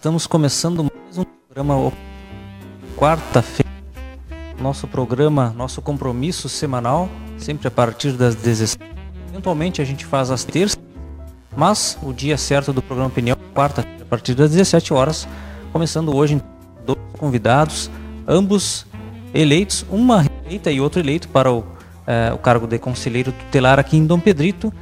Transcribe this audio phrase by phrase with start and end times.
[0.00, 1.92] Estamos começando mais um programa
[2.96, 3.70] quarta-feira.
[4.58, 7.06] Nosso programa, nosso compromisso semanal,
[7.36, 8.78] sempre a partir das 16.
[9.28, 10.80] Eventualmente a gente faz às terças,
[11.54, 15.28] mas o dia certo do programa Opinião, quarta, a partir das 17 horas,
[15.70, 16.42] começando hoje
[16.86, 17.90] dois convidados,
[18.26, 18.86] ambos
[19.34, 21.62] eleitos, uma eleita e outro eleito para o,
[22.06, 24.72] eh, o cargo de conselheiro tutelar aqui em Dom Pedrito.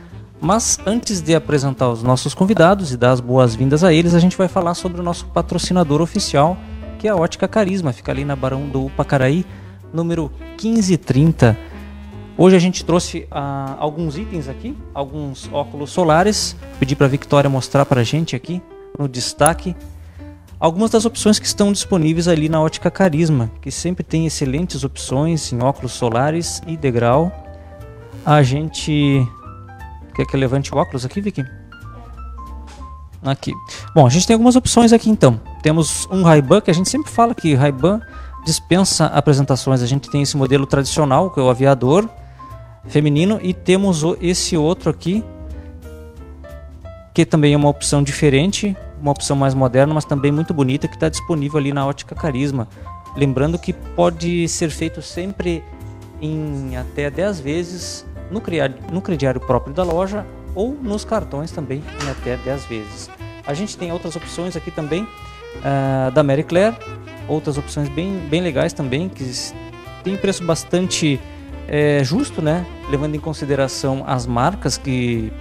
[0.41, 4.37] Mas antes de apresentar os nossos convidados e dar as boas-vindas a eles, a gente
[4.37, 6.57] vai falar sobre o nosso patrocinador oficial,
[6.99, 9.45] que é a Ótica Carisma, fica ali na Barão do Pacaraí,
[9.93, 10.31] número
[10.63, 11.57] 1530.
[12.37, 16.55] Hoje a gente trouxe ah, alguns itens aqui, alguns óculos solares.
[16.79, 18.63] Pedi para a Victoria mostrar para a gente aqui
[18.97, 19.75] no destaque
[20.61, 25.53] algumas das opções que estão disponíveis ali na Ótica Carisma, que sempre tem excelentes opções
[25.53, 27.33] em óculos solares e degrau.
[28.25, 29.27] A gente
[30.19, 31.45] Quer que eu levante o óculos aqui, Vicky?
[33.23, 33.55] Aqui.
[33.95, 35.41] Bom, a gente tem algumas opções aqui então.
[35.63, 38.01] Temos um Ray-Ban, que a gente sempre fala que Ray-Ban
[38.45, 39.81] dispensa apresentações.
[39.81, 42.09] A gente tem esse modelo tradicional, que é o aviador
[42.89, 45.23] feminino, e temos esse outro aqui,
[47.15, 50.95] que também é uma opção diferente, uma opção mais moderna, mas também muito bonita, que
[50.95, 52.67] está disponível ali na Ótica Carisma.
[53.15, 55.63] Lembrando que pode ser feito sempre
[56.21, 58.43] em até 10 vezes no,
[58.93, 63.11] no crediário próprio da loja ou nos cartões também em até 10 vezes.
[63.47, 66.77] A gente tem outras opções aqui também uh, da Mary Claire,
[67.27, 69.25] outras opções bem, bem legais também, que
[70.03, 71.21] tem preço bastante
[71.67, 72.65] é, justo, né?
[72.91, 75.33] levando em consideração as marcas que,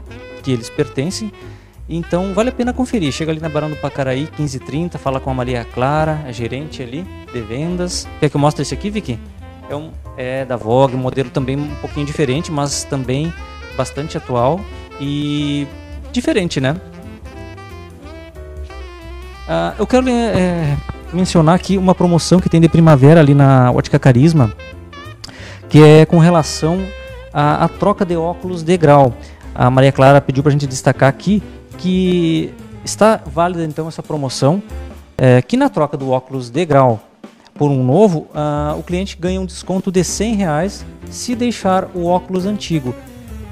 [0.44, 1.32] que eles pertencem.
[1.90, 3.12] Então vale a pena conferir.
[3.14, 7.06] Chega ali na Barão do Pacaraí, 1530, fala com a Maria Clara, a gerente ali
[7.32, 8.08] de vendas.
[8.20, 9.18] Quer que eu mostre esse aqui, Vicky?
[9.70, 13.34] É, um, é da Vogue, um modelo também um pouquinho diferente, mas também
[13.76, 14.60] bastante atual
[15.00, 15.68] e
[16.12, 16.80] diferente, né?
[19.48, 20.76] Ah, eu quero é,
[21.14, 24.52] mencionar aqui uma promoção que tem de primavera ali na Ótica Carisma,
[25.70, 26.80] que é com relação
[27.34, 29.14] à, à troca de óculos de grau.
[29.56, 31.42] A Maria Clara pediu para a gente destacar aqui
[31.78, 32.54] que
[32.84, 34.62] está válida então essa promoção,
[35.18, 37.00] é, que na troca do óculos de grau
[37.58, 42.06] por um novo, uh, o cliente ganha um desconto de 100 reais se deixar o
[42.06, 42.94] óculos antigo.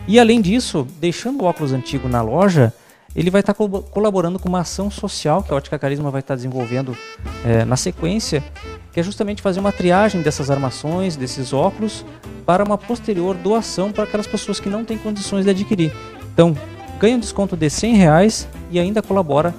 [0.07, 2.71] E além disso, deixando o óculos antigo na loja,
[3.15, 6.33] ele vai estar tá colaborando com uma ação social que a Ótica Carisma vai estar
[6.33, 6.95] tá desenvolvendo
[7.44, 8.44] é, na sequência,
[8.91, 12.05] que é justamente fazer uma triagem dessas armações, desses óculos,
[12.45, 15.91] para uma posterior doação para aquelas pessoas que não têm condições de adquirir.
[16.33, 16.55] Então,
[16.99, 19.55] ganha um desconto de 100 reais e ainda colabora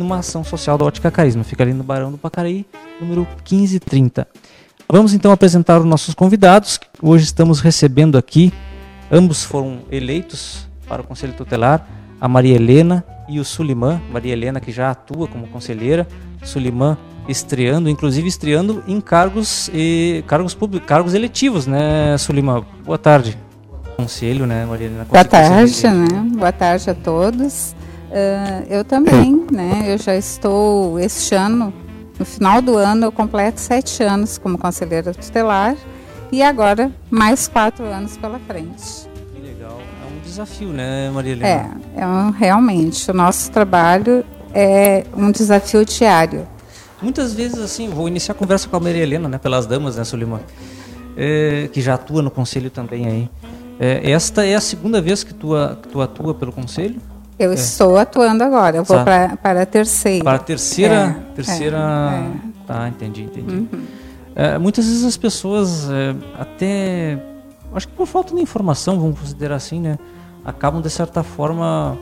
[0.00, 1.44] numa ação social da Ótica Carisma.
[1.44, 2.66] Fica ali no Barão do Pacaraí,
[2.98, 4.26] número 1530.
[4.88, 6.80] Vamos então apresentar os nossos convidados.
[7.02, 8.52] Hoje estamos recebendo aqui,
[9.10, 11.86] ambos foram eleitos para o Conselho Tutelar,
[12.18, 14.00] a Maria Helena e o Sulimã.
[14.10, 16.08] Maria Helena que já atua como conselheira,
[16.42, 16.96] Sulimã
[17.28, 22.64] estreando, inclusive estreando em cargos e cargos públicos, cargos eletivos, né, Sulimã?
[22.84, 23.38] Boa tarde.
[23.96, 25.04] Conselho, né, Maria Helena?
[25.04, 26.06] Boa tarde, né?
[26.34, 27.76] Boa tarde a todos.
[28.10, 29.84] Uh, eu também, né?
[29.86, 31.72] Eu já estou este ano,
[32.18, 35.76] no final do ano, eu completo sete anos como conselheira tutelar
[36.32, 39.08] e agora mais quatro anos pela frente.
[39.32, 41.80] Que legal, é um desafio, né, Maria Helena?
[41.96, 46.48] É, é um, realmente o nosso trabalho é um desafio diário.
[47.00, 50.02] Muitas vezes, assim, vou iniciar a conversa com a Maria Helena, né, pelas damas, né,
[50.02, 50.40] Sulima,
[51.16, 53.30] é, que já atua no conselho também aí.
[53.78, 57.00] É, esta é a segunda vez que tu, que tu atua pelo conselho?
[57.40, 57.54] Eu é.
[57.54, 60.22] estou atuando agora, eu vou pra, para a terceira.
[60.22, 60.94] Para a terceira?
[60.94, 61.78] É, terceira.
[61.78, 62.64] É, é.
[62.66, 63.54] Tá, entendi, entendi.
[63.54, 63.84] Uhum.
[64.36, 67.18] É, muitas vezes as pessoas é, até.
[67.74, 69.98] Acho que por falta de informação, vamos considerar assim, né?
[70.44, 71.96] Acabam de certa forma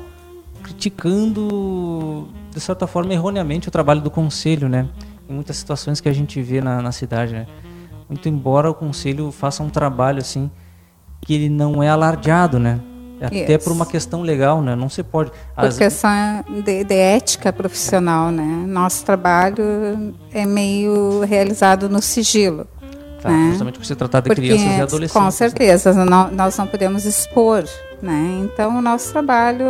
[0.61, 4.89] criticando, de certa forma, erroneamente o trabalho do conselho, né?
[5.29, 7.47] Em muitas situações que a gente vê na, na cidade, né?
[8.09, 10.51] Muito embora o conselho faça um trabalho assim
[11.21, 12.81] que ele não é alardeado, né?
[13.21, 13.65] Até yes.
[13.65, 14.77] por uma questão legal, né?
[14.77, 15.31] Não se pode.
[15.31, 15.77] Por as...
[15.77, 16.11] questão
[16.65, 18.65] de, de, ética profissional, né?
[18.67, 22.67] Nosso trabalho é meio realizado no sigilo.
[23.21, 23.51] Tá, né?
[23.51, 25.13] Justamente por se tratar de Porque, crianças e adolescentes.
[25.13, 25.31] Com né?
[25.31, 26.05] certeza, né?
[26.05, 27.65] não, nós não podemos expor,
[28.01, 28.41] né?
[28.45, 29.67] Então, o nosso trabalho,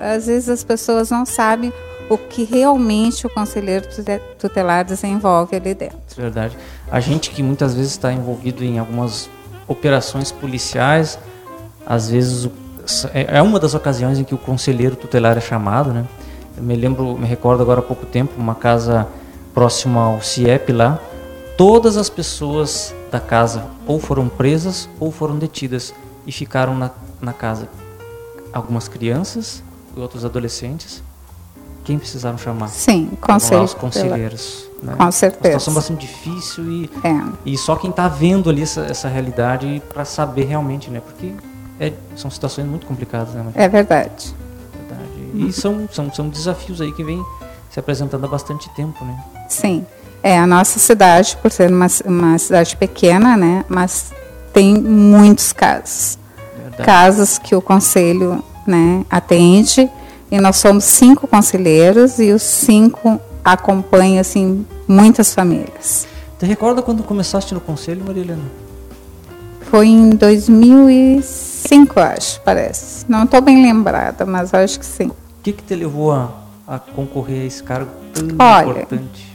[0.00, 1.72] às vezes as pessoas não sabem
[2.10, 3.86] o que realmente o conselheiro
[4.38, 5.98] tutelar desenvolve ali dentro.
[6.16, 6.56] Verdade.
[6.90, 9.28] A gente que muitas vezes está envolvido em algumas
[9.68, 11.18] operações policiais,
[11.86, 12.52] às vezes o
[13.12, 16.06] é, é uma das ocasiões em que o conselheiro tutelar é chamado, né?
[16.56, 19.06] Eu me lembro, me recordo agora há pouco tempo, uma casa
[19.54, 20.98] próxima ao CIEP lá,
[21.56, 25.94] todas as pessoas da casa ou foram presas ou foram detidas
[26.26, 26.90] e ficaram na,
[27.20, 27.68] na casa.
[28.52, 29.62] Algumas crianças
[29.96, 31.02] e outros adolescentes
[31.88, 32.68] quem precisaram chamar?
[32.68, 33.62] Sim, conselho.
[33.62, 34.68] Os conselheiros.
[34.82, 34.94] Né?
[34.94, 35.54] Com certeza.
[35.54, 37.32] Uma situação bastante difícil e, é.
[37.46, 41.00] e só quem está vendo ali essa, essa realidade para saber realmente, né?
[41.00, 41.32] Porque
[41.80, 43.44] é, são situações muito complicadas, né?
[43.54, 44.34] É verdade.
[44.76, 45.48] verdade.
[45.48, 47.22] E são, são, são desafios aí que vêm
[47.70, 49.16] se apresentando há bastante tempo, né?
[49.48, 49.86] Sim.
[50.22, 53.64] É, a nossa cidade, por ser uma, uma cidade pequena, né?
[53.68, 54.12] Mas
[54.52, 56.18] tem muitos casos.
[56.60, 56.84] Verdade.
[56.84, 59.88] Casos que o conselho né, atende
[60.30, 66.06] e nós somos cinco conselheiros e os cinco acompanham assim muitas famílias.
[66.38, 68.42] Te recorda quando começaste no conselho, Maria Helena?
[69.62, 71.47] Foi em 2005,
[71.96, 73.04] acho, parece.
[73.08, 75.08] Não estou bem lembrada, mas acho que sim.
[75.08, 76.30] O que, que te levou a,
[76.66, 79.28] a concorrer a esse cargo tão Olha, importante?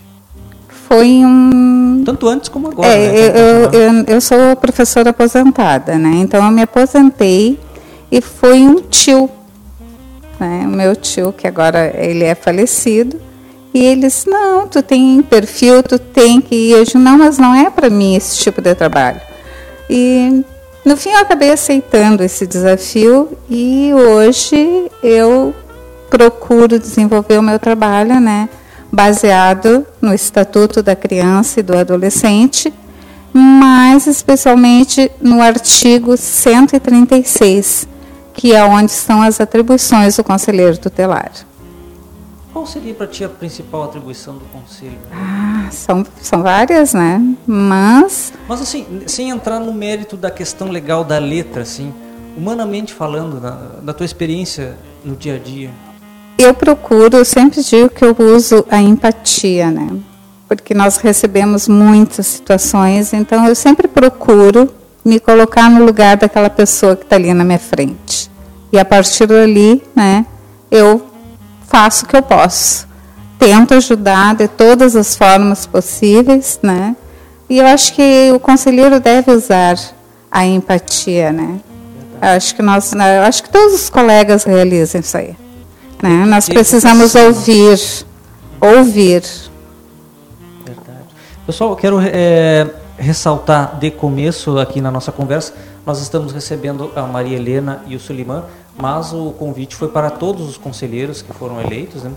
[0.67, 2.03] Foi um.
[2.05, 2.87] Tanto antes como agora.
[2.87, 3.39] É, né?
[3.39, 6.11] eu, eu, eu sou professora aposentada, né?
[6.15, 7.59] Então eu me aposentei
[8.11, 9.29] e foi um tio
[10.43, 10.63] né?
[10.65, 13.19] O meu tio, que agora ele é falecido,
[13.73, 16.71] e eles, não, tu tem perfil, tu tem que ir.
[16.71, 19.21] Eu digo, não, mas não é para mim esse tipo de trabalho.
[19.89, 20.43] E
[20.85, 25.53] no fim eu acabei aceitando esse desafio e hoje eu
[26.09, 28.49] procuro desenvolver o meu trabalho, né,
[28.91, 32.71] baseado no Estatuto da Criança e do Adolescente,
[33.33, 37.87] mais especialmente no artigo 136,
[38.33, 41.31] que é onde estão as atribuições do conselheiro tutelar.
[42.53, 44.99] Qual seria para ti a principal atribuição do conselho?
[45.11, 47.19] Ah, são, são várias, né?
[47.47, 48.31] Mas.
[48.47, 51.91] Mas assim, sem entrar no mérito da questão legal da letra, assim,
[52.37, 53.49] humanamente falando, da,
[53.81, 55.71] da tua experiência no dia a dia.
[56.37, 59.89] Eu procuro, eu sempre digo que eu uso a empatia, né?
[60.47, 64.71] Porque nós recebemos muitas situações, então eu sempre procuro
[65.03, 68.29] me colocar no lugar daquela pessoa que está ali na minha frente.
[68.71, 70.23] E a partir dali, né,
[70.69, 71.12] eu
[71.73, 72.87] faço o que eu posso.
[73.39, 76.95] Tento ajudar de todas as formas possíveis, né?
[77.49, 79.75] E eu acho que o conselheiro deve usar
[80.31, 81.59] a empatia, né?
[82.21, 85.35] Eu acho que nós, né, eu acho que todos os colegas realizam isso aí.
[86.01, 86.25] Né?
[86.25, 87.79] Nós precisamos ouvir,
[88.61, 89.23] ouvir.
[90.63, 91.07] Verdade.
[91.45, 92.67] Pessoal, eu quero é
[92.97, 95.53] ressaltar de começo aqui na nossa conversa,
[95.85, 98.43] nós estamos recebendo a Maria Helena e o Suliman,
[98.75, 102.11] mas o convite foi para todos os conselheiros que foram eleitos, né?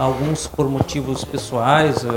[0.00, 2.08] alguns por motivos pessoais, uh,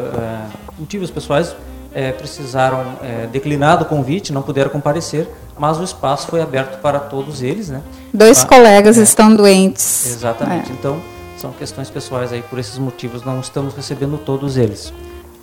[0.80, 1.56] motivos pessoais
[1.94, 7.00] é, precisaram é, declinar do convite, não puderam comparecer, mas o espaço foi aberto para
[7.00, 7.82] todos eles, né?
[8.12, 10.08] Dois colegas é, estão doentes.
[10.08, 10.72] Exatamente.
[10.72, 11.00] Então
[11.38, 14.94] são questões pessoais aí por esses motivos não estamos recebendo todos eles.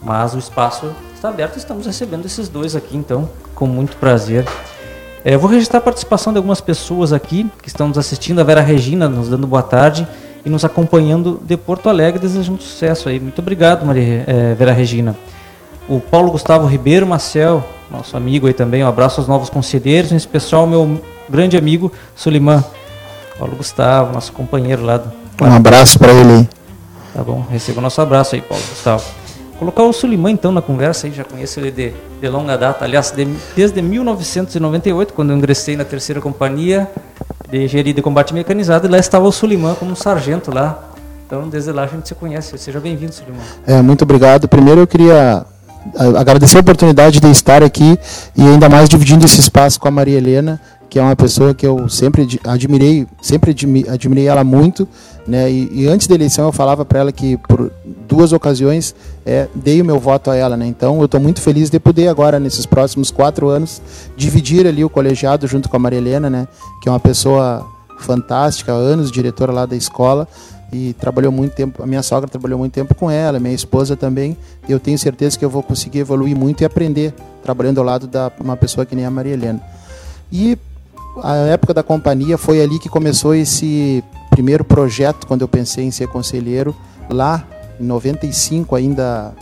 [0.03, 4.47] Mas o espaço está aberto e estamos recebendo esses dois aqui, então, com muito prazer.
[5.25, 8.41] É, vou registrar a participação de algumas pessoas aqui que estão nos assistindo.
[8.41, 10.07] A Vera Regina nos dando boa tarde
[10.45, 13.21] e nos acompanhando de Porto Alegre, desejando sucesso aí.
[13.21, 15.15] Muito obrigado, Maria, é, Vera Regina.
[15.89, 18.83] O Paulo Gustavo Ribeiro Marcel, nosso amigo aí também.
[18.83, 22.65] Um abraço aos novos conselheiros, em especial meu grande amigo Suliman.
[23.39, 25.11] Paulo Gustavo, nosso companheiro lá do.
[25.43, 26.49] Um abraço para ele.
[27.15, 29.20] Tá bom, receba o nosso abraço aí, Paulo Gustavo.
[29.61, 33.11] Colocar o Suliman então na conversa aí, já conheço ele de, de longa data, aliás,
[33.11, 36.91] de, desde 1998, quando eu ingressei na terceira companhia
[37.51, 40.83] de engenharia de combate mecanizado, e lá estava o Suliman como um sargento lá.
[41.27, 42.57] Então, desde lá a gente se conhece.
[42.57, 43.39] Seja bem-vindo, Suliman.
[43.67, 44.49] É, muito obrigado.
[44.49, 45.45] Primeiro eu queria
[46.17, 47.99] agradecer a oportunidade de estar aqui
[48.35, 50.59] e ainda mais dividindo esse espaço com a Maria Helena,
[50.91, 53.55] que é uma pessoa que eu sempre admirei, sempre
[53.89, 54.89] admirei ela muito,
[55.25, 55.49] né?
[55.49, 57.71] E, e antes da eleição eu falava para ela que por
[58.09, 58.93] duas ocasiões
[59.25, 60.67] é, dei o meu voto a ela, né?
[60.67, 63.81] Então eu estou muito feliz de poder agora nesses próximos quatro anos
[64.17, 66.49] dividir ali o colegiado junto com a Maria Helena, né?
[66.83, 67.65] Que é uma pessoa
[68.01, 70.27] fantástica, anos diretora lá da escola
[70.73, 71.85] e trabalhou muito tempo.
[71.85, 74.37] A minha sogra trabalhou muito tempo com ela, minha esposa também.
[74.69, 78.19] Eu tenho certeza que eu vou conseguir evoluir muito e aprender trabalhando ao lado de
[78.41, 79.61] uma pessoa que nem a Maria Helena.
[80.33, 80.59] E
[81.23, 85.91] a época da companhia foi ali que começou esse primeiro projeto, quando eu pensei em
[85.91, 86.75] ser conselheiro,
[87.09, 87.45] lá
[87.79, 89.33] em 95 ainda,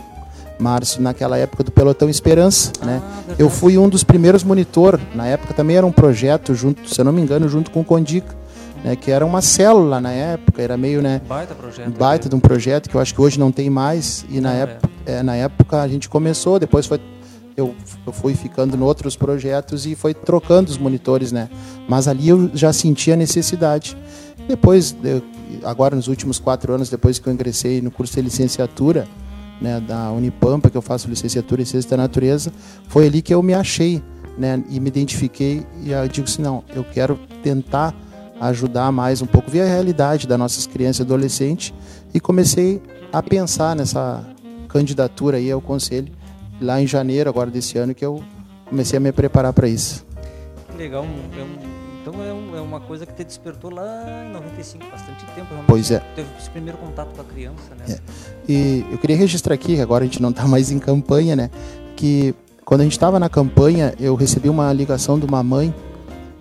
[0.59, 3.01] Márcio, naquela época do Pelotão Esperança, ah, né?
[3.37, 7.05] Eu fui um dos primeiros monitor, na época também era um projeto, junto, se eu
[7.05, 8.35] não me engano, junto com o Condica,
[8.83, 12.29] né, que era uma célula na época, era meio, né, baita projeto, baita né?
[12.29, 14.61] de um projeto que eu acho que hoje não tem mais, e na, é.
[14.61, 16.99] época, é, na época a gente começou, depois foi
[17.59, 17.75] eu,
[18.05, 21.49] eu fui ficando em outros projetos e foi trocando os monitores, né?
[21.87, 23.97] Mas ali eu já sentia a necessidade.
[24.47, 24.95] Depois,
[25.63, 29.07] agora nos últimos quatro anos, depois que eu ingressei no curso de licenciatura,
[29.61, 32.51] né, da Unipampa, que eu faço licenciatura em Ciência da Natureza,
[32.87, 34.01] foi ali que eu me achei,
[34.37, 37.93] né, e me identifiquei e eu digo assim, não, eu quero tentar
[38.39, 41.73] ajudar mais um pouco, ver a realidade das nossas crianças e adolescentes
[42.13, 44.25] e comecei a pensar nessa
[44.69, 46.18] candidatura aí ao conselho
[46.61, 48.23] lá em janeiro agora desse ano que eu
[48.65, 50.05] comecei a me preparar para isso.
[50.71, 54.31] Que legal, é um, então é, um, é, uma coisa que te despertou lá em
[54.31, 55.47] 95, bastante tempo.
[55.49, 55.99] Realmente pois é.
[56.15, 57.95] Teve esse primeiro contato com a criança, né?
[57.95, 57.99] É.
[58.47, 61.49] E eu queria registrar aqui, agora a gente não está mais em campanha, né?
[61.95, 65.73] Que quando a gente estava na campanha, eu recebi uma ligação de uma mãe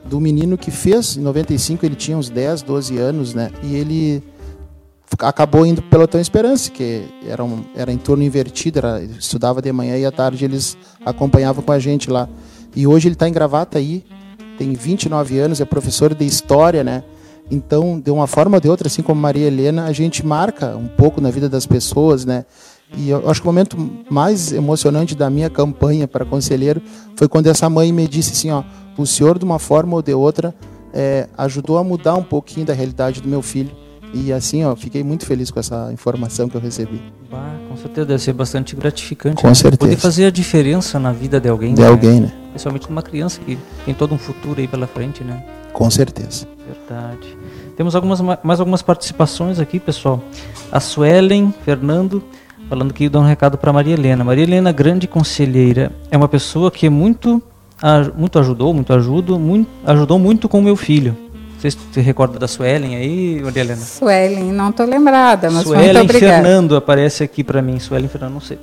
[0.04, 3.50] do menino que fez, em 95 ele tinha uns 10, 12 anos, né?
[3.62, 4.22] E ele
[5.18, 9.72] acabou indo pelo Pelotão Esperança, que era, um, era em turno invertido, era, estudava de
[9.72, 12.28] manhã e à tarde eles acompanhavam com a gente lá.
[12.76, 14.04] E hoje ele está em gravata aí,
[14.58, 17.04] tem 29 anos, é professor de História, né?
[17.50, 20.86] Então, de uma forma ou de outra, assim como Maria Helena, a gente marca um
[20.86, 22.44] pouco na vida das pessoas, né?
[22.96, 23.76] E eu acho que o momento
[24.10, 26.82] mais emocionante da minha campanha para conselheiro
[27.16, 28.62] foi quando essa mãe me disse assim, ó,
[28.96, 30.54] o senhor de uma forma ou de outra
[30.92, 33.70] é, ajudou a mudar um pouquinho da realidade do meu filho.
[34.12, 37.00] E assim, ó, fiquei muito feliz com essa informação que eu recebi.
[37.30, 39.40] Bah, com certeza deve ser bastante gratificante.
[39.40, 39.54] Com né?
[39.54, 39.78] certeza.
[39.78, 41.74] Poder fazer a diferença na vida de alguém.
[41.74, 41.88] De né?
[41.88, 42.32] alguém, né?
[42.50, 45.44] Principalmente de uma criança que tem todo um futuro aí pela frente, né?
[45.72, 46.46] Com certeza.
[46.66, 47.36] Verdade.
[47.76, 50.22] Temos algumas, mais algumas participações aqui, pessoal.
[50.72, 52.22] A Suelen Fernando
[52.68, 54.22] falando que dá um recado para Maria Helena.
[54.22, 57.42] Maria Helena, grande conselheira, é uma pessoa que muito,
[58.16, 61.16] muito ajudou, muito ajuda, muito, ajudou muito com o meu filho.
[61.58, 63.80] Você se recorda da Suelen aí, Maria Helena?
[63.80, 66.34] Suelen, não estou lembrada, mas Suelen muito obrigada.
[66.34, 67.80] Fernando aparece aqui para mim.
[67.80, 68.58] Suelen Fernando, não sei.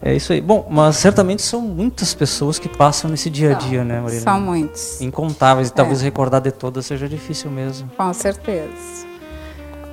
[0.00, 0.40] É isso aí.
[0.40, 4.20] Bom, mas certamente são muitas pessoas que passam nesse dia a dia, né, Maria?
[4.20, 5.00] São muitos.
[5.00, 5.68] Incontáveis.
[5.68, 6.04] E talvez é.
[6.04, 7.90] recordar de todas seja difícil mesmo.
[7.96, 9.06] Com certeza.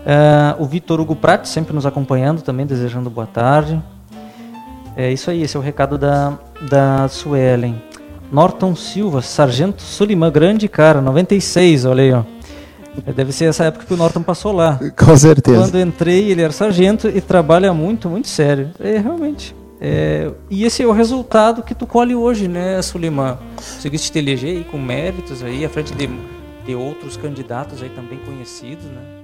[0.03, 3.81] Uh, o Vitor Hugo Prat sempre nos acompanhando também, desejando boa tarde.
[4.95, 6.37] É isso aí, esse é o recado da,
[6.69, 7.81] da Suelen.
[8.33, 12.23] Norton Silva, Sargento Sulimã, grande cara, 96, olha aí, ó.
[13.15, 14.79] Deve ser essa época que o Norton passou lá.
[14.97, 15.59] Com certeza.
[15.59, 18.71] Quando entrei, ele era sargento e trabalha muito, muito sério.
[18.79, 19.55] É, realmente.
[19.79, 23.37] É, e esse é o resultado que tu colhe hoje, né, Sulimã?
[23.55, 26.09] Conseguiste te eleger aí com méritos aí, à frente de,
[26.65, 29.22] de outros candidatos aí também conhecidos, né?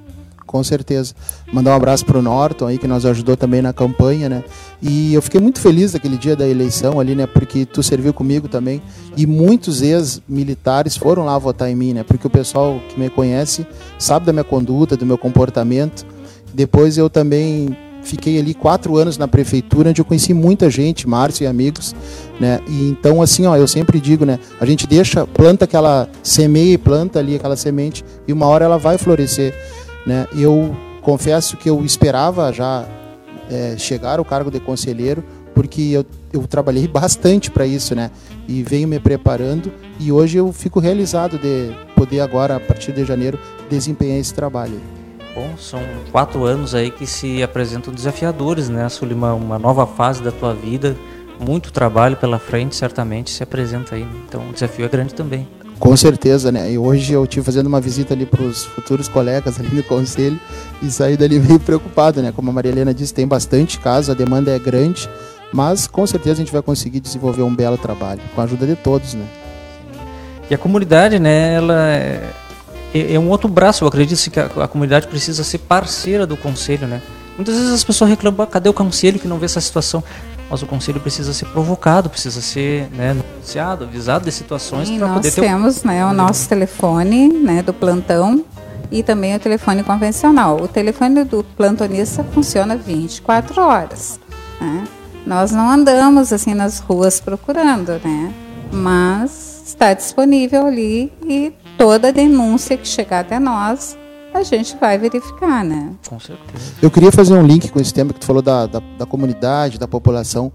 [0.49, 1.13] Com certeza.
[1.53, 4.43] Mandar um abraço para o Norton aí, que nos ajudou também na campanha, né?
[4.81, 7.27] E eu fiquei muito feliz naquele dia da eleição ali, né?
[7.27, 8.81] Porque tu serviu comigo também.
[9.15, 12.03] E muitos ex-militares foram lá votar em mim, né?
[12.03, 13.63] Porque o pessoal que me conhece
[13.99, 16.03] sabe da minha conduta, do meu comportamento.
[16.51, 21.43] Depois eu também fiquei ali quatro anos na prefeitura, onde eu conheci muita gente, Márcio
[21.43, 21.95] e amigos,
[22.39, 22.59] né?
[22.67, 24.39] E então assim, ó, eu sempre digo, né?
[24.59, 28.97] A gente deixa, planta aquela semeia, planta ali aquela semente e uma hora ela vai
[28.97, 29.53] florescer.
[30.09, 30.27] Né?
[30.35, 32.83] Eu confesso que eu esperava já
[33.47, 35.23] é, chegar ao cargo de conselheiro,
[35.53, 38.09] porque eu, eu trabalhei bastante para isso, né?
[38.47, 43.05] E venho me preparando e hoje eu fico realizado de poder agora, a partir de
[43.05, 43.37] janeiro,
[43.69, 44.81] desempenhar esse trabalho.
[45.35, 45.79] Bom, são
[46.11, 49.37] quatro anos aí que se apresentam desafiadores, né, Sulimão?
[49.37, 50.97] Uma nova fase da tua vida,
[51.39, 54.07] muito trabalho pela frente, certamente se apresenta aí.
[54.27, 55.47] Então o desafio é grande também.
[55.79, 56.71] Com certeza, né?
[56.71, 60.39] E hoje eu tive fazendo uma visita ali para os futuros colegas ali no conselho
[60.81, 62.33] e saí dali meio preocupado, né?
[62.35, 65.09] Como a Maria Helena disse, tem bastante casos, a demanda é grande,
[65.53, 68.75] mas com certeza a gente vai conseguir desenvolver um belo trabalho, com a ajuda de
[68.75, 69.25] todos, né?
[70.49, 72.29] E a comunidade, né, ela é,
[72.93, 76.35] é, é um outro braço, eu acredito que a, a, comunidade precisa ser parceira do
[76.35, 77.01] conselho, né?
[77.37, 80.03] Muitas vezes as pessoas reclamam, ah, cadê o conselho que não vê essa situação?
[80.49, 85.31] Mas o conselho precisa ser provocado, precisa ser né, anunciado, avisado de situações para poder
[85.31, 85.41] ter.
[85.41, 88.43] Nós temos né, o nosso telefone né, do plantão
[88.91, 90.59] e também o telefone convencional.
[90.61, 94.19] O telefone do plantonista funciona 24 horas.
[94.59, 94.83] Né?
[95.25, 98.33] Nós não andamos assim nas ruas procurando, né?
[98.71, 103.97] Mas está disponível ali e toda denúncia que chegar até nós
[104.39, 105.93] a gente vai verificar, né?
[106.07, 106.73] Com certeza.
[106.81, 109.77] Eu queria fazer um link com esse tema que tu falou da, da, da comunidade,
[109.77, 110.51] da população,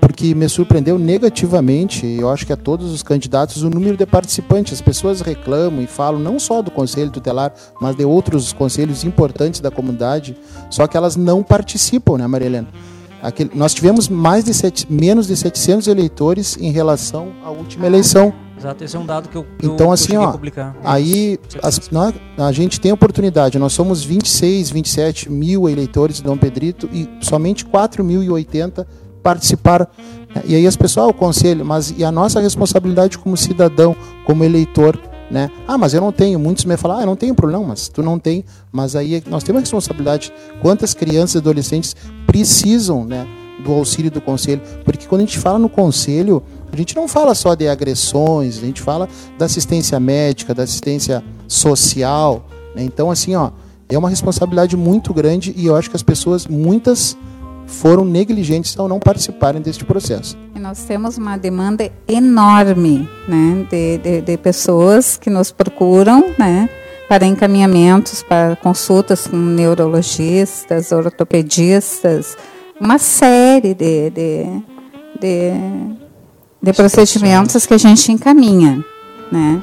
[0.00, 4.06] porque me surpreendeu negativamente, e eu acho que a todos os candidatos, o número de
[4.06, 4.74] participantes.
[4.74, 9.60] As pessoas reclamam e falam não só do Conselho Tutelar, mas de outros conselhos importantes
[9.60, 10.36] da comunidade,
[10.70, 12.68] só que elas não participam, né, Maria Helena?
[13.26, 18.32] Aquele, nós tivemos mais de sete, menos de 700 eleitores em relação à última eleição.
[18.56, 20.76] Exato, esse é um dado que eu, que então, eu assim, ó, publicar.
[20.84, 26.36] Aí as, nós, a gente tem oportunidade, nós somos 26, 27 mil eleitores de Dom
[26.36, 28.86] Pedrito e somente 4.080
[29.24, 29.88] participaram.
[30.44, 34.96] E aí as pessoas, o conselho, mas e a nossa responsabilidade como cidadão, como eleitor,
[35.30, 35.50] né?
[35.66, 36.38] Ah, mas eu não tenho.
[36.38, 38.44] Muitos me falam, ah, eu não tenho problema, mas tu não tem.
[38.70, 40.32] Mas aí nós temos a responsabilidade.
[40.60, 43.26] Quantas crianças e adolescentes precisam, né?
[43.58, 46.42] do auxílio do conselho, porque quando a gente fala no conselho,
[46.72, 51.24] a gente não fala só de agressões, a gente fala da assistência médica, da assistência
[51.48, 52.46] social.
[52.74, 52.84] Né?
[52.84, 53.50] Então, assim, ó,
[53.88, 57.16] é uma responsabilidade muito grande e eu acho que as pessoas, muitas,
[57.66, 60.36] foram negligentes ao não participarem deste processo.
[60.54, 66.68] Nós temos uma demanda enorme né, de, de, de pessoas que nos procuram né,
[67.08, 72.36] para encaminhamentos, para consultas com neurologistas, ortopedistas,
[72.80, 74.44] uma série de, de,
[75.20, 75.52] de,
[76.62, 78.84] de procedimentos que a gente encaminha.
[79.30, 79.60] Né?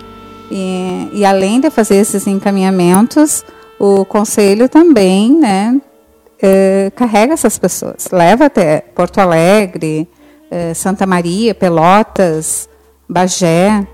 [0.52, 3.44] E, e além de fazer esses encaminhamentos,
[3.80, 5.82] o conselho também né,
[6.46, 10.10] é, carrega essas pessoas, leva até Porto Alegre,
[10.52, 12.68] é, Santa Maria, Pelotas,
[13.08, 13.88] Bagé.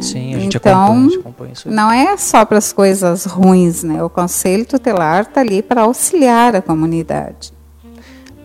[0.00, 1.70] Sim, a gente então, acompanha, a gente acompanha isso.
[1.70, 4.02] Não é só para as coisas ruins, né?
[4.02, 7.54] O conselho tutelar está ali para auxiliar a comunidade.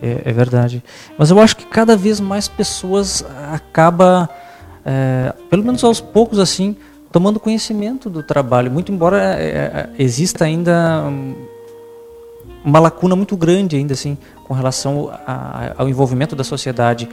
[0.00, 0.82] É, é, verdade.
[1.18, 4.30] Mas eu acho que cada vez mais pessoas acaba,
[4.86, 6.76] é, pelo menos aos poucos assim,
[7.10, 8.70] tomando conhecimento do trabalho.
[8.70, 11.04] Muito embora é, é, exista ainda
[12.64, 17.08] uma lacuna muito grande ainda assim com relação a, ao envolvimento da sociedade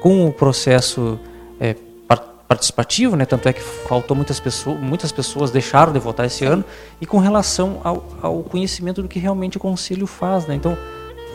[0.00, 1.18] com o processo
[1.60, 1.74] é,
[2.48, 3.24] participativo, né?
[3.24, 6.64] Tanto é que faltou muitas pessoas, muitas pessoas deixaram de votar esse ano
[7.00, 10.54] e com relação ao, ao conhecimento do que realmente o conselho faz, né?
[10.54, 10.76] Então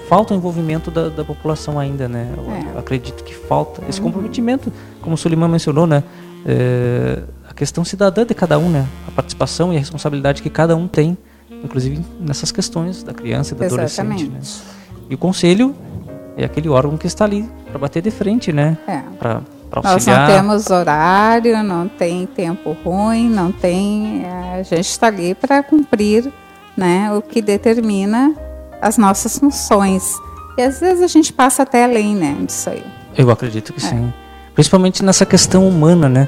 [0.07, 2.33] falta o envolvimento da, da população ainda, né?
[2.37, 2.79] Eu, é.
[2.79, 4.07] acredito que falta esse uhum.
[4.07, 6.03] comprometimento, como o Suliman mencionou, né?
[6.45, 8.87] É, a questão cidadã de cada um, né?
[9.07, 11.17] A participação e a responsabilidade que cada um tem,
[11.63, 14.25] inclusive nessas questões da criança e do Exatamente.
[14.25, 14.73] adolescente, né?
[15.09, 15.75] E o conselho
[16.37, 18.77] é aquele órgão que está ali para bater de frente, né?
[18.87, 19.01] É.
[19.19, 19.41] Para
[19.83, 24.23] nós não temos horário, não tem tempo ruim, não tem.
[24.25, 26.31] É, a gente está ali para cumprir
[26.75, 28.35] né, o que determina
[28.81, 30.13] as nossas funções.
[30.57, 32.83] E às vezes a gente passa até além né, disso aí.
[33.17, 33.89] Eu acredito que é.
[33.89, 34.13] sim.
[34.53, 36.27] Principalmente nessa questão humana, né?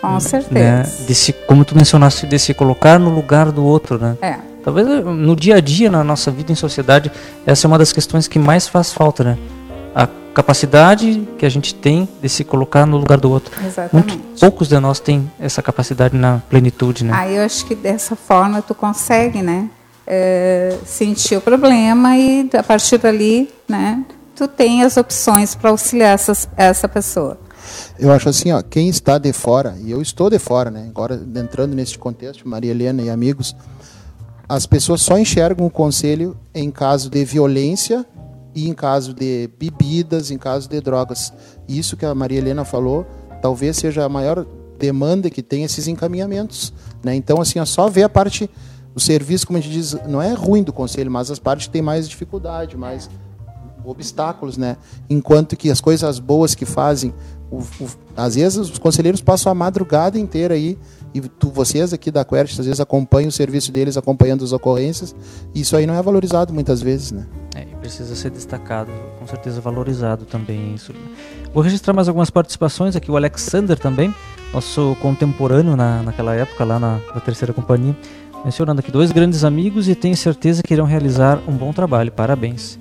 [0.00, 0.52] Com certeza.
[0.52, 0.82] Né?
[1.06, 4.16] De se, como tu mencionaste, de se colocar no lugar do outro, né?
[4.20, 4.51] É.
[4.64, 7.10] Talvez no dia a dia, na nossa vida em sociedade,
[7.46, 9.38] essa é uma das questões que mais faz falta, né?
[9.94, 13.52] A capacidade que a gente tem de se colocar no lugar do outro.
[13.64, 14.16] Exatamente.
[14.16, 17.12] Muito poucos de nós têm essa capacidade na plenitude, né?
[17.14, 19.68] Aí eu acho que dessa forma tu consegue, né?
[20.06, 26.14] é, sentir o problema e a partir dali, né, tu tem as opções para auxiliar
[26.14, 27.38] essas, essa pessoa.
[27.98, 31.20] Eu acho assim, ó, quem está de fora, e eu estou de fora, né, agora
[31.36, 33.54] entrando nesse contexto, Maria Helena e amigos,
[34.54, 38.04] as pessoas só enxergam o conselho em caso de violência
[38.54, 41.32] e em caso de bebidas, em caso de drogas.
[41.66, 43.06] Isso que a Maria Helena falou,
[43.40, 44.46] talvez seja a maior
[44.78, 46.70] demanda que tem esses encaminhamentos.
[47.02, 47.14] Né?
[47.14, 48.50] Então, assim, ó, só ver a parte
[48.94, 51.80] o serviço, como a gente diz, não é ruim do conselho, mas as partes têm
[51.80, 53.08] mais dificuldade, mais
[53.82, 54.76] obstáculos, né?
[55.08, 57.14] Enquanto que as coisas boas que fazem,
[57.50, 60.78] o, o, às vezes os conselheiros passam a madrugada inteira aí
[61.14, 65.14] e tu, vocês aqui da Quert às vezes acompanham o serviço deles, acompanhando as ocorrências,
[65.54, 67.26] e isso aí não é valorizado muitas vezes, né?
[67.54, 70.92] É, precisa ser destacado, com certeza valorizado também isso.
[71.52, 74.14] Vou registrar mais algumas participações aqui, o Alexander também,
[74.52, 77.96] nosso contemporâneo na, naquela época lá na, na terceira companhia
[78.44, 82.10] mencionando aqui dois grandes amigos e tenho certeza que irão realizar um bom trabalho.
[82.10, 82.78] Parabéns.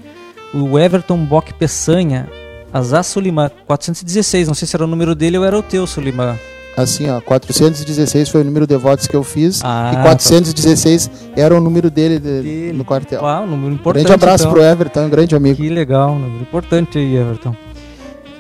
[0.54, 2.28] O Everton Bock Peçanha,
[2.74, 4.48] Azar Suliman, 416.
[4.48, 6.38] Não sei se era o número dele ou era o teu, Suliman.
[6.78, 11.14] Assim, ó, 416 foi o número de votos que eu fiz ah, e 416 tá.
[11.36, 12.78] era o número dele, de, dele.
[12.78, 13.22] no quartel.
[13.22, 14.06] Um número importante.
[14.06, 14.54] Grande abraço então.
[14.54, 15.58] pro Everton, um grande amigo.
[15.58, 17.56] Que legal, um número importante aí, Everton.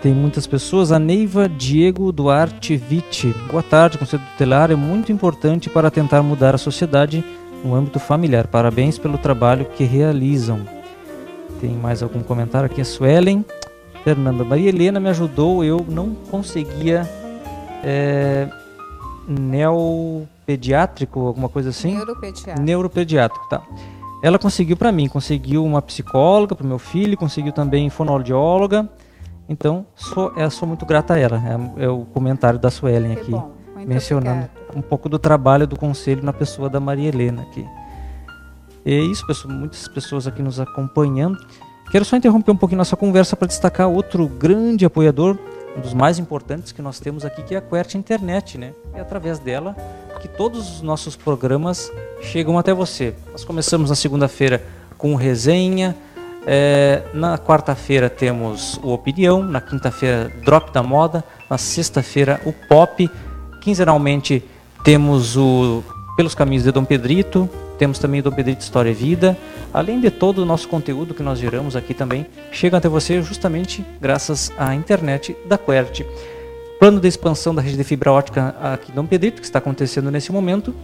[0.02, 0.91] Tem muitas pessoas.
[0.91, 3.36] A Neiva Diego Duarte Vitti.
[3.52, 7.24] Boa tarde, Conselho Tutelar é muito importante para tentar mudar a sociedade
[7.63, 8.48] no âmbito familiar.
[8.48, 10.62] Parabéns pelo trabalho que realizam.
[11.60, 12.82] Tem mais algum comentário aqui?
[12.82, 13.46] A Suelen.
[14.04, 17.08] Fernanda Maria Helena me ajudou, eu não conseguia
[17.84, 18.48] é,
[19.28, 21.96] neopediátrico, alguma coisa assim?
[21.96, 22.62] Neuropediátrico.
[22.62, 23.62] Neuropediátrico, tá.
[24.24, 28.88] Ela conseguiu para mim, conseguiu uma psicóloga para meu filho, conseguiu também fonoaudióloga
[29.52, 31.41] então, sou, eu sou muito grata a ela.
[31.78, 33.34] É, é o comentário da Suelen aqui,
[33.86, 34.78] mencionando obrigado.
[34.78, 37.67] um pouco do trabalho do conselho na pessoa da Maria Helena aqui.
[38.86, 41.38] E é isso, pessoal, muitas pessoas aqui nos acompanhando.
[41.91, 45.38] Quero só interromper um pouquinho nossa conversa para destacar outro grande apoiador,
[45.76, 48.74] um dos mais importantes que nós temos aqui, que é a Quert Internet, né?
[48.94, 49.76] É através dela
[50.22, 53.16] que todos os nossos programas chegam até você.
[53.32, 54.64] Nós começamos na segunda-feira
[54.98, 55.96] com resenha,
[56.46, 63.10] é, na quarta-feira temos o Opinião, na quinta-feira Drop da Moda, na sexta-feira o Pop,
[63.62, 64.44] quinzenalmente
[64.84, 65.84] temos o
[66.16, 67.50] Pelos Caminhos de Dom Pedrito,
[67.82, 69.36] temos também o Dom Pedrito História e Vida,
[69.74, 73.84] além de todo o nosso conteúdo que nós geramos aqui também, chega até você justamente
[74.00, 76.06] graças à internet da Quert.
[76.80, 80.32] Plano de expansão da rede de fibra ótica aqui Dom Pedrito, que está acontecendo nesse
[80.32, 80.76] momento,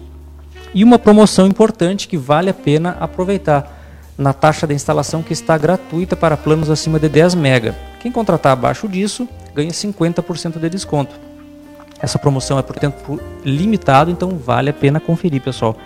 [0.74, 3.80] E uma promoção importante que vale a pena aproveitar
[4.18, 7.76] na taxa da instalação que está gratuita para planos acima de 10 mega.
[8.02, 11.16] Quem contratar abaixo disso ganha 50% de desconto.
[12.00, 15.78] Essa promoção é por tempo limitado, então vale a pena conferir, pessoal.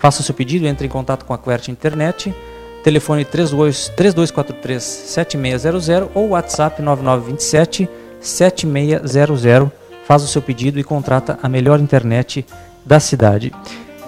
[0.00, 2.34] Faça o seu pedido, entre em contato com a Quert Internet,
[2.82, 7.86] telefone 3243 7600 ou WhatsApp 9927
[8.18, 9.70] 7600.
[10.06, 12.46] Faz o seu pedido e contrata a melhor internet
[12.84, 13.52] da cidade.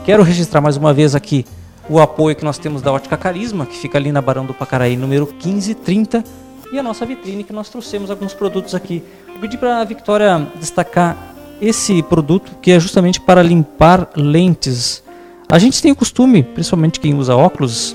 [0.05, 1.45] Quero registrar mais uma vez aqui
[1.91, 4.97] o apoio que nós temos da Ótica Carisma, que fica ali na Barão do Pacaraí,
[4.97, 6.25] número 1530,
[6.73, 9.05] e a nossa vitrine que nós trouxemos alguns produtos aqui.
[9.29, 15.02] Eu pedi para a Victoria destacar esse produto que é justamente para limpar lentes.
[15.53, 17.95] A gente tem o costume, principalmente quem usa óculos,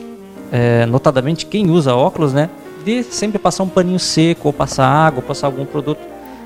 [0.51, 2.51] é, notadamente quem usa óculos, né,
[2.85, 5.99] de sempre passar um paninho seco, ou passar água, ou passar algum produto.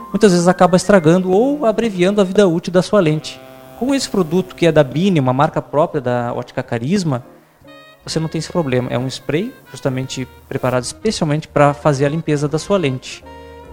[0.10, 3.38] Muitas vezes acaba estragando ou abreviando a vida útil da sua lente.
[3.78, 7.26] Com esse produto que é da Bini, uma marca própria da Ótica Carisma,
[8.06, 8.88] você não tem esse problema.
[8.90, 13.22] É um spray justamente preparado especialmente para fazer a limpeza da sua lente.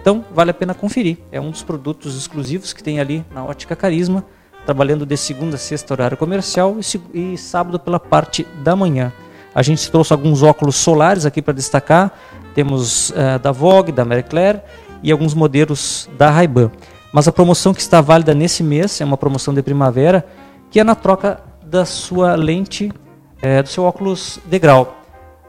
[0.00, 1.18] Então, vale a pena conferir.
[1.30, 4.24] É um dos produtos exclusivos que tem ali na Ótica Carisma,
[4.68, 6.76] trabalhando de segunda a sexta horário comercial
[7.14, 9.10] e, e sábado pela parte da manhã.
[9.54, 12.12] A gente trouxe alguns óculos solares aqui para destacar.
[12.54, 14.60] Temos uh, da Vogue, da Marie Claire
[15.02, 16.70] e alguns modelos da Ray-Ban.
[17.14, 20.26] Mas a promoção que está válida nesse mês é uma promoção de primavera,
[20.70, 22.92] que é na troca da sua lente,
[23.40, 24.98] é, do seu óculos de grau.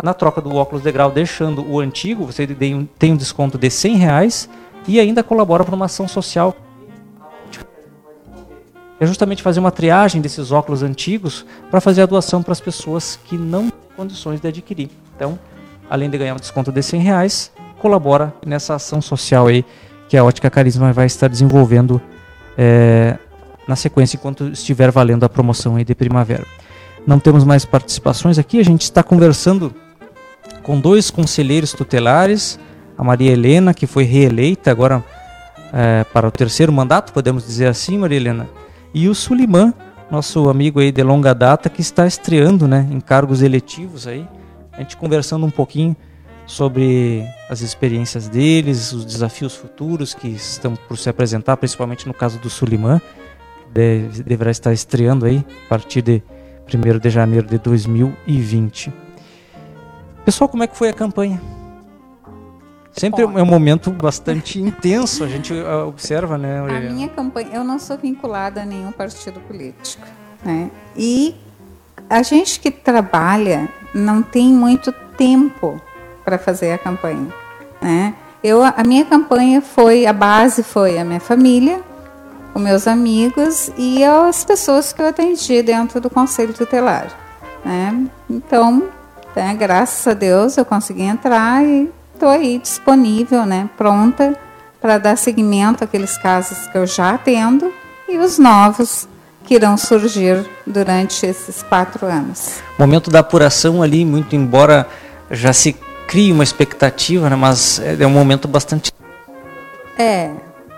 [0.01, 3.97] Na troca do óculos de grau, deixando o antigo, você tem um desconto de 100
[3.97, 4.49] reais
[4.87, 6.55] e ainda colabora para uma ação social.
[8.99, 13.17] É justamente fazer uma triagem desses óculos antigos para fazer a doação para as pessoas
[13.25, 14.89] que não têm condições de adquirir.
[15.15, 15.39] Então,
[15.89, 19.65] além de ganhar um desconto de 100 reais, colabora nessa ação social aí
[20.09, 22.01] que a Ótica Carisma vai estar desenvolvendo
[22.57, 23.17] é,
[23.67, 26.45] na sequência enquanto estiver valendo a promoção aí de primavera.
[27.07, 29.73] Não temos mais participações aqui, a gente está conversando
[30.63, 32.59] com dois conselheiros tutelares,
[32.97, 35.03] a Maria Helena, que foi reeleita agora
[35.71, 38.49] é, para o terceiro mandato, podemos dizer assim, Maria Helena,
[38.93, 39.73] e o Suliman,
[40.09, 44.27] nosso amigo aí de longa data, que está estreando né, em cargos eletivos aí,
[44.71, 45.95] a gente conversando um pouquinho
[46.45, 52.39] sobre as experiências deles, os desafios futuros que estão por se apresentar, principalmente no caso
[52.39, 52.99] do Suliman,
[53.71, 56.23] deverá estar estreando aí a partir de
[56.73, 58.91] 1 de janeiro de 2020.
[60.25, 61.39] Pessoal, como é que foi a campanha?
[62.91, 66.59] Sempre é um momento bastante intenso, a gente uh, observa, né?
[66.59, 70.05] A minha campanha, eu não sou vinculada a nenhum partido político,
[70.43, 70.69] né?
[70.97, 71.35] E
[72.09, 75.79] a gente que trabalha não tem muito tempo
[76.25, 77.27] para fazer a campanha.
[77.81, 78.13] Né?
[78.43, 81.81] Eu, a minha campanha foi, a base foi a minha família,
[82.53, 87.07] os meus amigos e as pessoas que eu atendi dentro do Conselho Tutelar.
[87.63, 88.07] Né?
[88.29, 88.89] Então,
[89.35, 94.37] né, graças a Deus, eu consegui entrar e estou aí disponível, né, pronta
[94.81, 97.71] para dar seguimento àqueles casos que eu já atendo
[98.09, 99.07] e os novos
[99.45, 102.55] que irão surgir durante esses quatro anos.
[102.77, 104.85] Momento da apuração ali, muito embora
[105.31, 105.73] já se
[106.07, 107.35] cria uma expectativa, né?
[107.35, 108.91] Mas é, é um momento bastante.
[109.97, 110.29] É,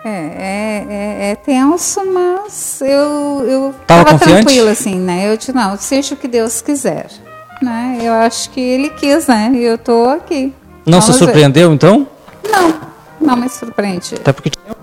[0.04, 5.32] é, é, é, é tenso, mas eu eu estava tranquila assim, né?
[5.32, 7.08] Eu disse não, seja o que Deus quiser,
[7.62, 7.98] né?
[8.02, 9.52] Eu acho que Ele quis, né?
[9.54, 10.54] E eu tô aqui.
[10.86, 12.08] Não se surpreendeu então?
[12.50, 12.80] Não,
[13.20, 14.16] não me surpreende.
[14.16, 14.76] Até porque tinha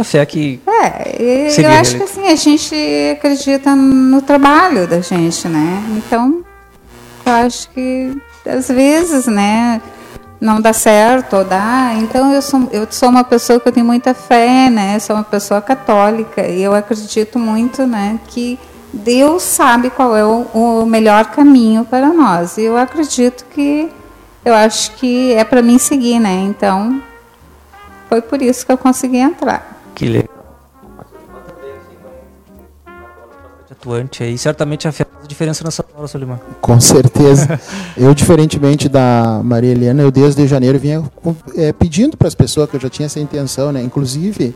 [0.00, 0.60] a fé que.
[0.66, 1.98] É, eu acho ele.
[1.98, 2.74] que assim, a gente
[3.12, 5.82] acredita no trabalho da gente, né?
[5.96, 6.44] Então,
[7.24, 9.80] eu acho que às vezes, né,
[10.40, 11.92] não dá certo ou dá.
[11.94, 14.98] Então eu sou, eu sou uma pessoa que eu tenho muita fé, né?
[14.98, 18.58] Sou uma pessoa católica e eu acredito muito, né, que
[18.92, 22.56] Deus sabe qual é o, o melhor caminho para nós.
[22.56, 23.90] E eu acredito que
[24.46, 26.34] eu acho que é para mim seguir, né?
[26.44, 27.02] Então
[28.08, 29.82] foi por isso que eu consegui entrar.
[29.92, 30.36] Que legal.
[33.86, 36.40] atuante aí, certamente afeta a diferença nessa hora, Solimar.
[36.60, 37.60] Com certeza.
[37.96, 41.02] eu, diferentemente da Maria Helena, eu desde janeiro vinha
[41.56, 43.82] é, pedindo para as pessoas que eu já tinha essa intenção, né?
[43.82, 44.54] Inclusive,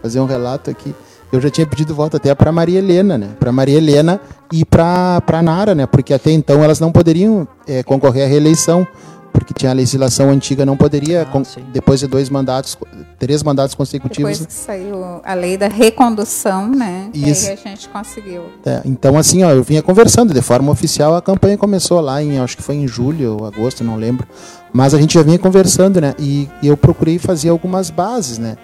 [0.00, 0.94] fazer um relato aqui,
[1.32, 3.28] eu já tinha pedido voto até para Maria Helena, né?
[3.38, 4.20] Para Maria Helena
[4.52, 5.86] e para para Nara, né?
[5.86, 8.86] Porque até então elas não poderiam é, concorrer à reeleição
[9.32, 11.42] porque tinha a legislação antiga, não poderia, ah, com,
[11.72, 12.76] depois de dois mandatos,
[13.18, 14.38] três mandatos consecutivos.
[14.38, 17.10] Depois que saiu a lei da recondução, né?
[17.14, 17.46] Isso.
[17.46, 18.44] aí a gente conseguiu.
[18.64, 22.38] É, então, assim, ó, eu vinha conversando de forma oficial, a campanha começou lá em,
[22.38, 24.26] acho que foi em julho ou agosto, não lembro.
[24.72, 26.14] Mas a gente já vinha conversando, né?
[26.18, 28.56] E, e eu procurei fazer algumas bases, né?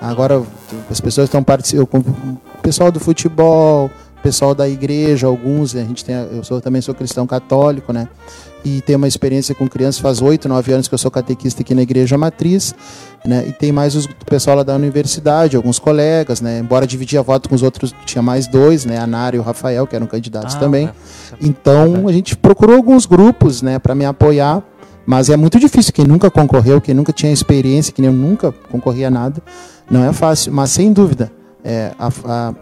[0.00, 0.42] Agora
[0.90, 2.04] as pessoas estão participando,
[2.58, 3.90] o pessoal do futebol,
[4.24, 8.08] pessoal da igreja, alguns, a gente tem, eu sou, também sou cristão católico, né?
[8.64, 11.74] E tenho uma experiência com crianças, faz oito, nove anos que eu sou catequista aqui
[11.74, 12.74] na igreja matriz,
[13.24, 13.44] né?
[13.46, 16.60] E tem mais os, o pessoal lá da universidade, alguns colegas, né?
[16.60, 18.98] Embora dividia voto com os outros, tinha mais dois, né?
[18.98, 20.86] A Nara e o Rafael, que eram candidatos ah, também.
[20.86, 20.92] É.
[21.42, 24.62] Então, a gente procurou alguns grupos, né, para me apoiar,
[25.04, 25.92] mas é muito difícil.
[25.92, 29.42] Quem nunca concorreu, quem nunca tinha experiência, que nem eu nunca concorria a nada,
[29.90, 30.52] não é fácil.
[30.52, 31.30] Mas, sem dúvida,
[31.62, 32.54] é, a, a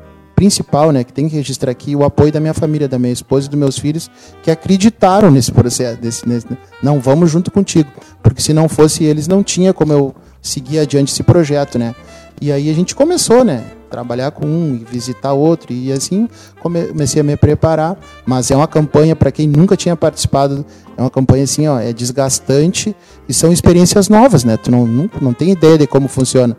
[0.42, 3.46] principal, né, que tem que registrar aqui, o apoio da minha família, da minha esposa
[3.46, 4.10] e dos meus filhos,
[4.42, 6.00] que acreditaram nesse processo.
[6.00, 6.48] Desse, nesse,
[6.82, 7.88] não, vamos junto contigo.
[8.20, 11.94] Porque se não fosse eles, não tinha como eu seguir adiante esse projeto, né?
[12.40, 13.62] E aí a gente começou, né?
[13.88, 15.72] Trabalhar com um e visitar outro.
[15.72, 16.28] E assim
[16.60, 17.96] comecei a me preparar.
[18.26, 21.92] Mas é uma campanha, para quem nunca tinha participado, é uma campanha assim, ó, é
[21.92, 22.96] desgastante
[23.28, 24.56] e são experiências novas, né?
[24.56, 26.56] Tu não, não, não tem ideia de como funciona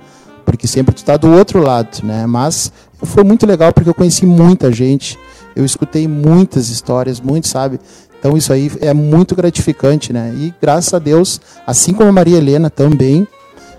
[0.54, 2.28] porque sempre tu está do outro lado, né?
[2.28, 5.18] Mas foi muito legal porque eu conheci muita gente,
[5.56, 7.80] eu escutei muitas histórias, muito, sabe?
[8.20, 10.32] Então isso aí é muito gratificante, né?
[10.38, 13.28] E graças a Deus, assim como a Maria Helena também,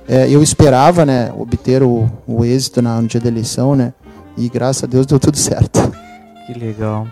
[0.08, 3.94] é, eu esperava, né, obter o, o êxito na, no dia da eleição, né?
[4.36, 5.80] E graças a Deus deu tudo certo.
[6.44, 7.06] Que legal.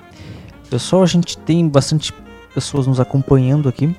[0.69, 2.13] Pessoal, a gente tem bastante
[2.53, 3.95] pessoas nos acompanhando aqui.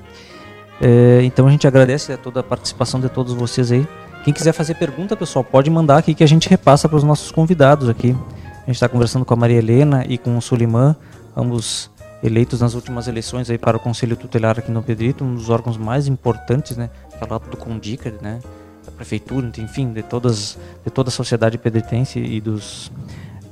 [0.78, 3.88] É, então a gente agradece a toda a participação de todos vocês aí.
[4.24, 7.30] Quem quiser fazer pergunta, pessoal, pode mandar aqui que a gente repassa para os nossos
[7.30, 8.16] convidados aqui.
[8.62, 10.96] A gente está conversando com a Maria Helena e com o Suliman,
[11.36, 11.90] ambos
[12.22, 15.76] eleitos nas últimas eleições aí para o Conselho Tutelar aqui no Pedrito, um dos órgãos
[15.76, 16.88] mais importantes, né?
[17.20, 18.38] Falado do Condica, né?
[18.86, 22.90] Da prefeitura, enfim, de todas, de toda a sociedade pedritense e dos,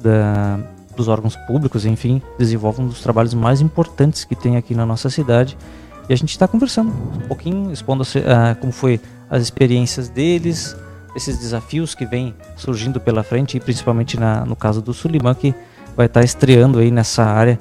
[0.03, 0.59] da,
[0.97, 5.11] dos órgãos públicos, enfim, desenvolve um dos trabalhos mais importantes que tem aqui na nossa
[5.11, 5.55] cidade.
[6.09, 8.99] E a gente está conversando um pouquinho, expondo uh, como foi
[9.33, 10.77] as experiências deles,
[11.17, 15.55] esses desafios que vêm surgindo pela frente, e principalmente na, no caso do Suliman, que
[15.97, 17.59] vai estar estreando aí nessa área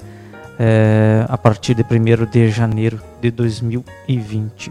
[0.58, 4.70] é, a partir de 1 de janeiro de 2020.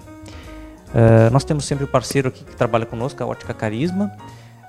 [0.94, 4.12] É, nós temos sempre o um parceiro aqui que trabalha conosco, a Ótica Carisma,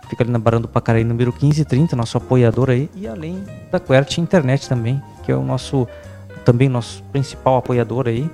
[0.08, 4.16] fica ali na Barão do Pacaraí, número 1530, nosso apoiador aí, e além da Quert
[4.16, 5.86] Internet também, que é o nosso
[6.46, 8.28] também nosso principal apoiador aí,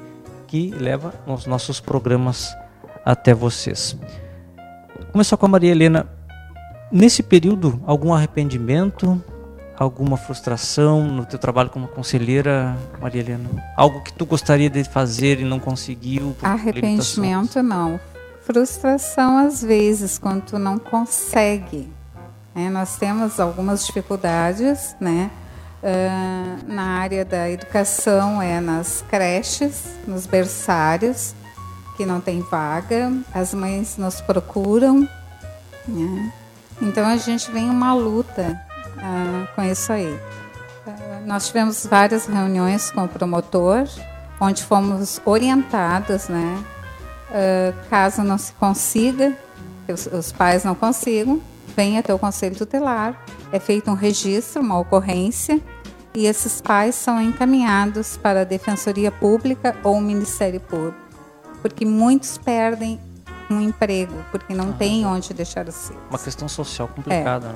[0.47, 2.55] que leva os nossos programas
[3.09, 3.97] até vocês.
[5.12, 6.07] Começar com a Maria Helena.
[6.92, 9.23] Nesse período, algum arrependimento,
[9.79, 13.49] alguma frustração no teu trabalho como conselheira, Maria Helena?
[13.79, 16.37] Algo que tu gostaria de fazer e não conseguiu?
[16.42, 17.99] Arrependimento não.
[18.42, 21.90] Frustração às vezes quando tu não consegue.
[22.55, 25.31] É, nós temos algumas dificuldades, né?
[25.81, 31.35] Uh, na área da educação é nas creches, nos berçários
[31.99, 35.01] que não tem vaga, as mães nos procuram,
[35.89, 36.33] né?
[36.81, 38.57] Então a gente vem uma luta
[38.97, 40.15] uh, com isso aí.
[40.87, 43.89] Uh, nós tivemos várias reuniões com o promotor,
[44.41, 46.65] onde fomos orientados, né?
[47.31, 49.37] Uh, caso não se consiga,
[49.89, 51.43] os, os pais não consigam,
[51.77, 55.61] venha até o conselho tutelar, é feito um registro, uma ocorrência,
[56.15, 61.08] e esses pais são encaminhados para a Defensoria Pública ou o Ministério Público
[61.61, 63.01] porque muitos perdem
[63.51, 66.03] um emprego, porque não tem onde deixar os filhos.
[66.11, 67.49] Uma questão social complicada.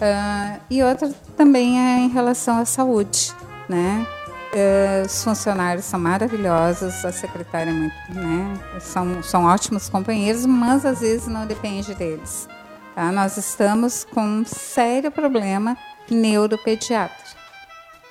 [0.00, 0.04] É.
[0.04, 0.58] Né?
[0.58, 3.34] Uh, e outra também é em relação à saúde,
[3.68, 4.06] né?
[4.52, 8.54] Uh, os funcionários são maravilhosos, a secretária é muito, né?
[8.80, 12.48] São, são ótimos companheiros, mas às vezes não depende deles.
[12.94, 13.12] Tá?
[13.12, 15.76] Nós estamos com um sério problema
[16.10, 17.38] neuropediatra.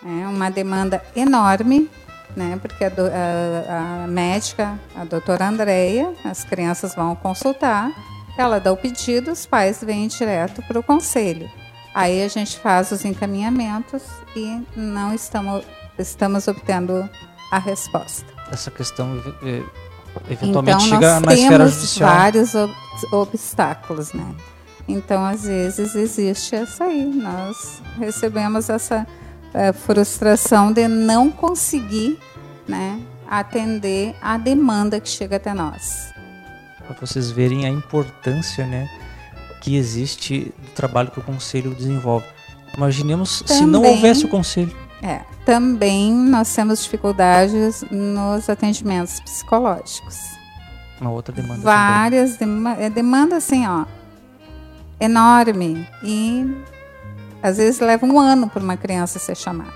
[0.06, 1.90] É uma demanda enorme
[2.36, 2.58] né?
[2.62, 7.92] Porque a, a, a médica, a doutora Andréia, as crianças vão consultar,
[8.38, 11.50] ela dá o pedido, os pais vêm direto para o conselho.
[11.94, 14.04] Aí a gente faz os encaminhamentos
[14.36, 15.66] e não estamos,
[15.98, 17.10] estamos obtendo
[17.52, 18.26] a resposta.
[18.52, 19.22] Essa questão
[20.30, 22.10] eventualmente então, chega na esfera judicial.
[22.10, 22.74] vários ob
[23.12, 24.36] obstáculos, né?
[24.88, 27.06] Então, às vezes, existe essa aí.
[27.06, 29.06] Nós recebemos essa
[29.54, 32.20] é, frustração de não conseguir
[32.68, 36.14] né, atender a demanda que chega até nós.
[36.86, 38.88] Para vocês verem a importância né,
[39.62, 42.26] que existe do trabalho que o conselho desenvolve.
[42.76, 44.76] Imaginemos também, se não houvesse o conselho.
[45.02, 50.18] É, também nós temos dificuldades nos atendimentos psicológicos.
[51.00, 51.62] Uma outra demanda.
[51.62, 53.86] Várias demandas, é demanda assim, ó,
[55.00, 56.56] enorme e
[57.42, 59.74] às vezes leva um ano para uma criança ser chamada.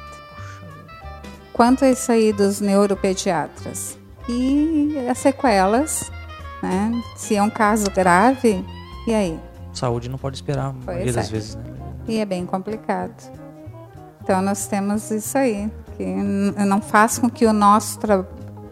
[1.54, 3.98] Quanto a isso aí dos neuropediatras?
[4.28, 6.12] E as sequelas,
[6.62, 6.92] né?
[7.16, 8.66] Se é um caso grave,
[9.08, 9.40] e aí?
[9.74, 11.32] Saúde não pode esperar, a maioria das é.
[11.32, 11.64] vezes, né?
[12.08, 13.14] E é bem complicado.
[14.24, 18.26] Então nós temos isso aí, que não faz com que o nosso, tra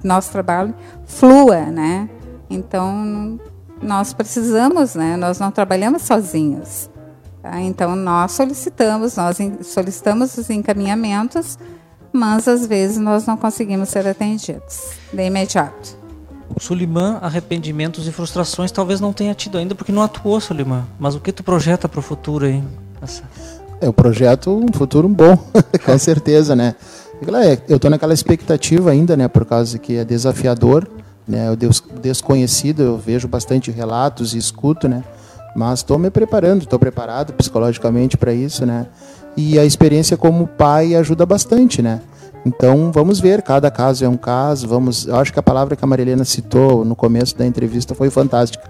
[0.04, 0.74] nosso trabalho
[1.06, 2.10] flua, né?
[2.50, 3.40] Então
[3.82, 5.18] nós precisamos, né?
[5.18, 6.90] Nós não trabalhamos sozinhos.
[7.42, 7.62] Tá?
[7.62, 11.58] Então nós solicitamos, nós solicitamos os encaminhamentos,
[12.12, 15.98] mas às vezes nós não conseguimos ser atendidos de imediato.
[16.60, 20.86] Sulimã, arrependimentos e frustrações talvez não tenha tido ainda porque não atuou, Sulimã.
[21.00, 22.64] Mas o que tu projeta para o futuro aí?
[23.02, 23.24] Essa...
[23.82, 25.38] É o projeto um futuro bom,
[25.86, 26.76] com certeza, né?
[27.68, 29.28] Eu estou naquela expectativa ainda, né?
[29.30, 30.86] Por causa que é desafiador,
[31.26, 31.50] né?
[31.52, 31.56] O
[32.02, 35.04] desconhecido, eu vejo bastante relatos e escuto, né?
[35.56, 38.88] Mas estou me preparando, estou preparado psicologicamente para isso, né?
[39.36, 42.02] E a experiência como pai ajuda bastante, né?
[42.46, 44.68] Então vamos ver, cada caso é um caso.
[44.68, 48.10] Vamos, eu acho que a palavra que a Marilena citou no começo da entrevista foi
[48.10, 48.64] fantástica.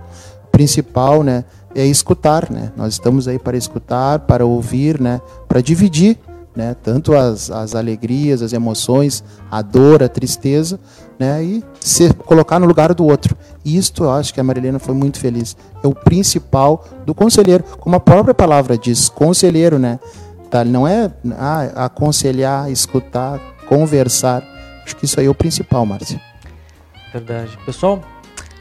[0.46, 2.72] O principal, né, é escutar, né?
[2.76, 6.18] Nós estamos aí para escutar, para ouvir, né, para dividir,
[6.60, 10.78] né, tanto as, as alegrias, as emoções, a dor, a tristeza,
[11.18, 13.38] né, e se colocar no lugar do outro.
[13.64, 15.56] Isto eu acho que a Marilena foi muito feliz.
[15.82, 20.02] É o principal do conselheiro, como a própria palavra diz, conselheiro, né?
[20.50, 24.44] Tá, não é ah, aconselhar, escutar, conversar.
[24.84, 26.20] Acho que isso aí é o principal, Márcia.
[27.14, 27.58] Verdade.
[27.66, 28.02] Pessoal,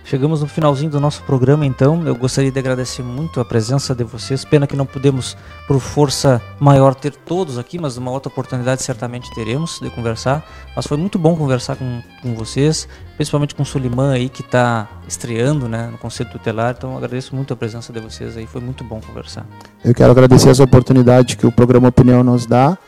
[0.09, 2.07] chegamos no finalzinho do nosso programa, então.
[2.07, 4.45] Eu gostaria de agradecer muito a presença de vocês.
[4.45, 9.33] Pena que não pudemos, por força maior, ter todos aqui, mas uma outra oportunidade certamente
[9.35, 10.47] teremos de conversar.
[10.75, 14.89] Mas foi muito bom conversar com, com vocês, principalmente com o Sulimã aí, que está
[15.07, 16.75] estreando né, no Conselho Tutelar.
[16.77, 18.47] Então, agradeço muito a presença de vocês aí.
[18.47, 19.47] Foi muito bom conversar.
[19.85, 22.79] Eu quero agradecer essa oportunidade que o programa Opinião nos dá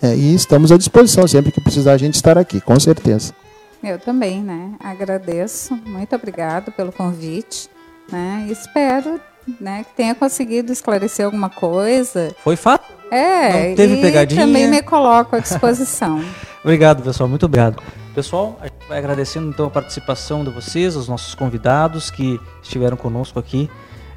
[0.00, 3.34] é, e estamos à disposição sempre que precisar a gente estar aqui, com certeza.
[3.82, 4.72] Eu também, né?
[4.80, 7.68] Agradeço, muito obrigado pelo convite,
[8.10, 8.46] né?
[8.50, 9.20] Espero,
[9.60, 12.34] né, que tenha conseguido esclarecer alguma coisa.
[12.42, 12.92] Foi fato?
[13.10, 14.40] É, Não teve e pegadinha.
[14.40, 16.24] também me coloco à disposição.
[16.62, 17.82] obrigado, pessoal, muito obrigado.
[18.14, 22.96] Pessoal, a gente vai agradecendo então a participação de vocês, os nossos convidados que estiveram
[22.96, 23.70] conosco aqui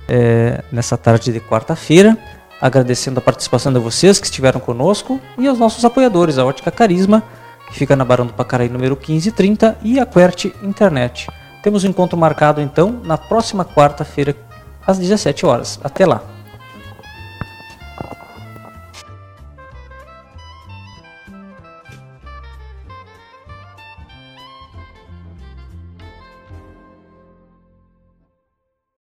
[0.08, 2.18] é, nessa tarde de quarta-feira
[2.62, 7.24] agradecendo a participação de vocês que estiveram conosco e aos nossos apoiadores, a Ótica Carisma,
[7.68, 11.28] que fica na Barão do Pacaraí número 1530 e a Quert Internet.
[11.64, 14.36] Temos um encontro marcado então na próxima quarta-feira
[14.86, 15.80] às 17 horas.
[15.84, 16.35] Até lá.